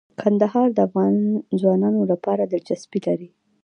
[0.21, 1.15] کندهار د افغان
[1.61, 3.29] ځوانانو لپاره دلچسپي لري.